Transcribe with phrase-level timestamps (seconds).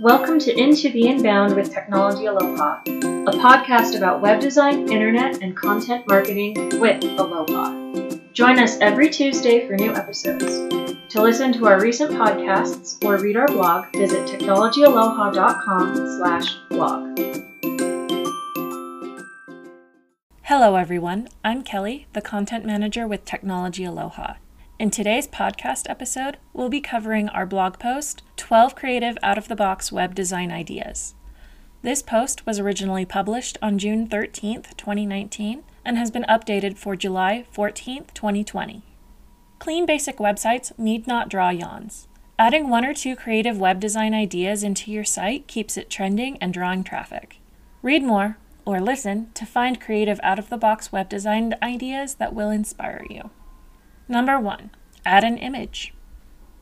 [0.00, 5.54] Welcome to Into the Inbound with Technology Aloha, a podcast about web design, internet, and
[5.54, 8.08] content marketing with Aloha.
[8.32, 10.44] Join us every Tuesday for new episodes.
[11.10, 17.18] To listen to our recent podcasts or read our blog, visit technologyaloha.com slash blog.
[20.44, 21.28] Hello, everyone.
[21.44, 24.36] I'm Kelly, the content manager with Technology Aloha.
[24.80, 29.54] In today's podcast episode, we'll be covering our blog post 12 Creative Out of the
[29.54, 31.14] Box Web Design Ideas.
[31.82, 37.44] This post was originally published on June 13th, 2019, and has been updated for July
[37.54, 38.82] 14th, 2020.
[39.58, 42.08] Clean basic websites need not draw yawns.
[42.38, 46.54] Adding one or two creative web design ideas into your site keeps it trending and
[46.54, 47.36] drawing traffic.
[47.82, 52.32] Read more or listen to find creative out of the box web design ideas that
[52.34, 53.28] will inspire you.
[54.10, 54.70] Number one,
[55.04, 55.94] add an image.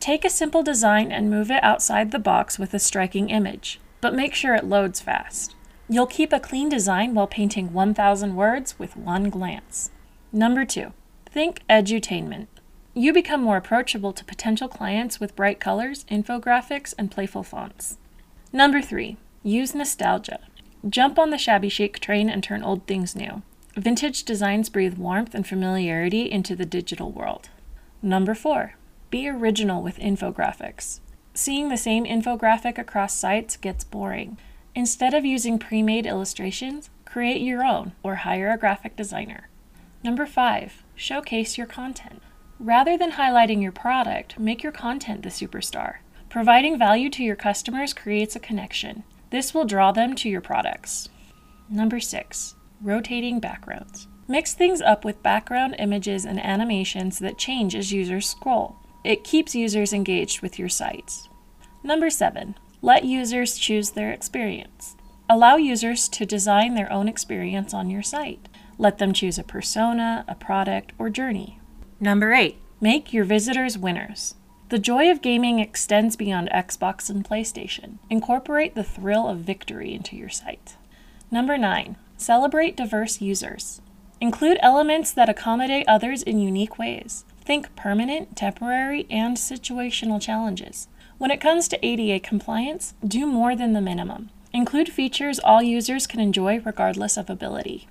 [0.00, 4.14] Take a simple design and move it outside the box with a striking image, but
[4.14, 5.54] make sure it loads fast.
[5.88, 9.90] You'll keep a clean design while painting 1,000 words with one glance.
[10.32, 10.92] Number two,
[11.30, 12.46] think edutainment.
[12.94, 17.98] You become more approachable to potential clients with bright colors, infographics, and playful fonts.
[18.52, 20.40] Number three, use nostalgia.
[20.88, 23.42] Jump on the shabby chic train and turn old things new.
[23.76, 27.50] Vintage designs breathe warmth and familiarity into the digital world.
[28.02, 28.74] Number four,
[29.10, 31.00] be original with infographics.
[31.34, 34.38] Seeing the same infographic across sites gets boring.
[34.74, 39.48] Instead of using pre made illustrations, create your own or hire a graphic designer.
[40.02, 42.22] Number five, showcase your content.
[42.58, 45.96] Rather than highlighting your product, make your content the superstar.
[46.28, 49.04] Providing value to your customers creates a connection.
[49.30, 51.08] This will draw them to your products.
[51.68, 54.08] Number six, rotating backgrounds.
[54.28, 58.76] Mix things up with background images and animations that change as users scroll.
[59.04, 61.28] It keeps users engaged with your sites.
[61.84, 64.96] Number seven, let users choose their experience.
[65.30, 68.48] Allow users to design their own experience on your site.
[68.78, 71.60] Let them choose a persona, a product, or journey.
[72.00, 74.34] Number eight, make your visitors winners.
[74.68, 77.98] The joy of gaming extends beyond Xbox and PlayStation.
[78.10, 80.76] Incorporate the thrill of victory into your site.
[81.30, 83.82] Number nine, Celebrate diverse users.
[84.20, 87.24] Include elements that accommodate others in unique ways.
[87.42, 90.88] Think permanent, temporary, and situational challenges.
[91.18, 94.30] When it comes to ADA compliance, do more than the minimum.
[94.54, 97.88] Include features all users can enjoy regardless of ability.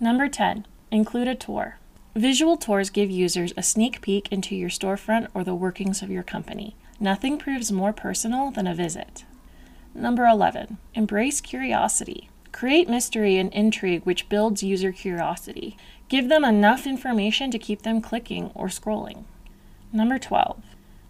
[0.00, 0.66] Number 10.
[0.90, 1.78] Include a tour.
[2.16, 6.22] Visual tours give users a sneak peek into your storefront or the workings of your
[6.22, 6.74] company.
[6.98, 9.24] Nothing proves more personal than a visit.
[9.94, 10.78] Number 11.
[10.94, 12.29] Embrace curiosity.
[12.52, 15.76] Create mystery and intrigue which builds user curiosity.
[16.08, 19.24] Give them enough information to keep them clicking or scrolling.
[19.92, 20.62] Number 12.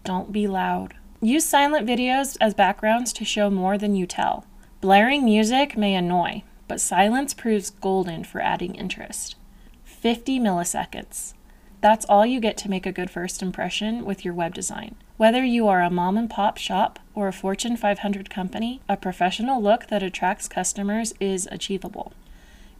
[0.03, 0.95] Don't be loud.
[1.21, 4.45] Use silent videos as backgrounds to show more than you tell.
[4.79, 9.35] Blaring music may annoy, but silence proves golden for adding interest.
[9.83, 11.33] 50 milliseconds.
[11.81, 14.95] That's all you get to make a good first impression with your web design.
[15.17, 19.59] Whether you are a mom and pop shop or a Fortune 500 company, a professional
[19.59, 22.13] look that attracts customers is achievable.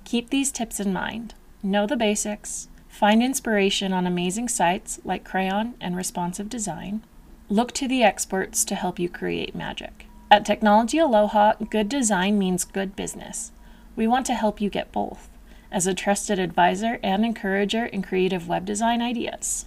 [0.05, 1.33] Keep these tips in mind.
[1.63, 2.67] Know the basics.
[2.89, 7.03] Find inspiration on amazing sites like Crayon and Responsive Design.
[7.49, 10.05] Look to the experts to help you create magic.
[10.29, 13.51] At Technology Aloha, good design means good business.
[13.95, 15.27] We want to help you get both
[15.71, 19.65] as a trusted advisor and encourager in creative web design ideas.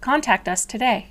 [0.00, 1.08] Contact us today.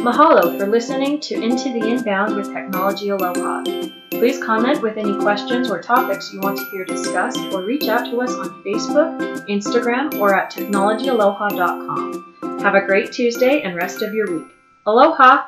[0.00, 3.62] Mahalo for listening to Into the Inbound with Technology Aloha.
[4.10, 8.10] Please comment with any questions or topics you want to hear discussed or reach out
[8.10, 9.18] to us on Facebook,
[9.48, 12.60] Instagram, or at technologyaloha.com.
[12.60, 14.48] Have a great Tuesday and rest of your week.
[14.86, 15.44] Aloha!